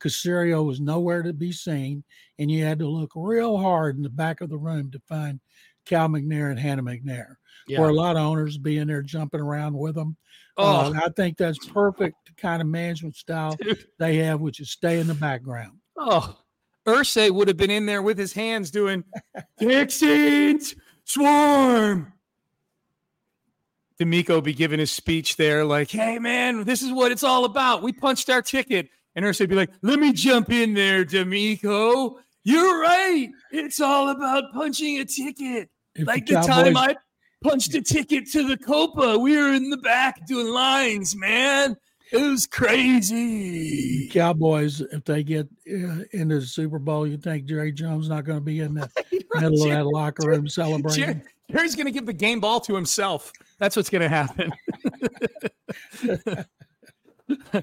Caserio 0.00 0.64
was 0.64 0.78
nowhere 0.80 1.22
to 1.22 1.32
be 1.32 1.52
seen, 1.52 2.04
and 2.38 2.50
you 2.50 2.62
had 2.64 2.78
to 2.80 2.86
look 2.88 3.12
real 3.14 3.56
hard 3.56 3.96
in 3.96 4.02
the 4.02 4.10
back 4.10 4.42
of 4.42 4.50
the 4.50 4.58
room 4.58 4.90
to 4.90 5.00
find 5.08 5.40
Cal 5.86 6.08
McNair 6.08 6.50
and 6.50 6.58
Hannah 6.60 6.82
McNair. 6.82 7.36
Yeah. 7.66 7.80
Where 7.80 7.88
a 7.88 7.94
lot 7.94 8.16
of 8.16 8.22
owners 8.22 8.58
being 8.58 8.86
there 8.88 9.02
jumping 9.02 9.40
around 9.40 9.74
with 9.76 9.94
them. 9.94 10.16
Oh, 10.58 10.92
Uh, 10.94 11.00
I 11.06 11.08
think 11.16 11.36
that's 11.38 11.58
perfect 11.68 12.16
kind 12.36 12.60
of 12.60 12.68
management 12.68 13.16
style 13.16 13.56
dude. 13.60 13.86
they 13.98 14.16
have, 14.16 14.40
which 14.40 14.60
is 14.60 14.70
stay 14.70 15.00
in 15.00 15.06
the 15.06 15.14
background. 15.14 15.78
Oh, 15.96 16.36
Irsay 16.86 17.30
would 17.30 17.48
have 17.48 17.56
been 17.56 17.70
in 17.70 17.86
there 17.86 18.02
with 18.02 18.18
his 18.18 18.32
hands 18.32 18.70
doing 18.70 19.04
Texans 19.58 20.74
swarm. 21.04 22.12
DeMeco 24.00 24.42
be 24.42 24.52
giving 24.52 24.78
his 24.78 24.92
speech 24.92 25.36
there, 25.36 25.64
like, 25.64 25.90
"Hey 25.90 26.18
man, 26.18 26.64
this 26.64 26.82
is 26.82 26.92
what 26.92 27.12
it's 27.12 27.22
all 27.22 27.44
about. 27.44 27.82
We 27.82 27.92
punched 27.92 28.28
our 28.28 28.42
ticket," 28.42 28.88
and 29.14 29.24
Irsay 29.24 29.48
be 29.48 29.54
like, 29.54 29.70
"Let 29.82 29.98
me 29.98 30.12
jump 30.12 30.50
in 30.50 30.74
there, 30.74 31.04
DeMeco. 31.04 32.16
You're 32.44 32.80
right. 32.80 33.28
It's 33.50 33.80
all 33.80 34.10
about 34.10 34.52
punching 34.52 34.98
a 34.98 35.04
ticket. 35.04 35.70
If 35.94 36.06
like 36.06 36.26
the 36.26 36.34
time 36.34 36.76
I 36.76 36.96
punched 37.42 37.74
a 37.74 37.82
ticket 37.82 38.30
to 38.32 38.46
the 38.46 38.56
Copa, 38.56 39.18
we 39.18 39.36
were 39.36 39.52
in 39.52 39.70
the 39.70 39.78
back 39.78 40.26
doing 40.26 40.48
lines, 40.48 41.16
man. 41.16 41.76
It 42.12 42.22
was 42.22 42.46
crazy." 42.46 44.08
Cowboys, 44.08 44.80
if 44.80 45.04
they 45.04 45.22
get 45.22 45.46
uh, 45.68 46.04
into 46.12 46.40
the 46.40 46.46
Super 46.46 46.78
Bowl, 46.78 47.06
you 47.06 47.16
think 47.16 47.46
Jerry 47.46 47.72
Jones 47.72 48.08
not 48.08 48.24
going 48.24 48.38
to 48.38 48.44
be 48.44 48.60
in 48.60 48.74
the 48.74 48.90
middle 49.34 49.64
of 49.64 49.70
that 49.70 49.86
locker 49.86 50.28
room 50.28 50.48
celebrating? 50.48 51.04
Jer- 51.04 51.22
Jerry's 51.50 51.76
going 51.76 51.86
to 51.86 51.92
give 51.92 52.06
the 52.06 52.12
game 52.12 52.40
ball 52.40 52.60
to 52.60 52.74
himself. 52.74 53.32
That's 53.58 53.76
what's 53.76 53.90
going 53.90 54.02
to 54.02 54.08
happen. 54.08 54.52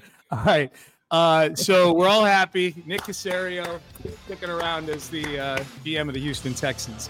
all 0.30 0.44
right. 0.44 0.72
Uh, 1.10 1.54
so 1.54 1.92
we're 1.92 2.08
all 2.08 2.24
happy. 2.24 2.74
Nick 2.86 3.02
Caserio 3.02 3.78
sticking 4.24 4.50
around 4.50 4.88
as 4.88 5.08
the 5.08 5.38
uh, 5.38 5.58
GM 5.84 6.08
of 6.08 6.14
the 6.14 6.20
Houston 6.20 6.54
Texans. 6.54 7.08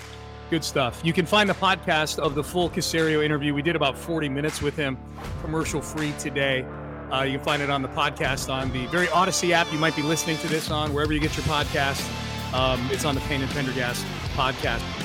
Good 0.51 0.65
stuff. 0.65 1.01
You 1.03 1.13
can 1.13 1.25
find 1.25 1.49
the 1.49 1.55
podcast 1.55 2.19
of 2.19 2.35
the 2.35 2.45
full 2.45 2.69
Caserio 2.69 3.25
interview. 3.25 3.55
We 3.55 3.63
did 3.63 3.77
about 3.77 3.97
40 3.97 4.29
minutes 4.29 4.61
with 4.61 4.77
him, 4.77 4.99
commercial 5.41 5.81
free 5.81 6.13
today. 6.19 6.67
Uh, 7.15 7.23
you 7.23 7.37
can 7.37 7.45
find 7.45 7.63
it 7.63 7.71
on 7.71 7.81
the 7.81 7.89
podcast 7.89 8.53
on 8.53 8.73
the 8.73 8.87
very 8.87 9.07
Audacy 9.07 9.51
app. 9.51 9.73
You 9.73 9.79
might 9.79 9.95
be 9.95 10.03
listening 10.03 10.37
to 10.39 10.49
this 10.49 10.69
on 10.73 10.93
wherever 10.93 11.13
you 11.13 11.21
get 11.21 11.37
your 11.37 11.47
podcast. 11.47 12.03
Um, 12.53 12.81
it's 12.91 13.05
on 13.05 13.15
the 13.15 13.21
Payne 13.23 13.41
and 13.41 13.51
Pendergast 13.53 14.05
podcast. 14.35 15.04